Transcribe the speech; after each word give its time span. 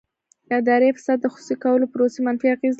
اداري 0.59 0.89
فساد 0.97 1.17
د 1.21 1.25
خصوصي 1.33 1.55
کولو 1.63 1.91
پروسې 1.93 2.19
منفي 2.25 2.47
اغېز 2.55 2.63
لري. 2.63 2.69